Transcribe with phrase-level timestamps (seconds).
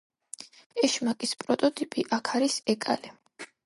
[0.87, 3.19] ეშმაკის პროტოტიპი აქ არის ეკალი.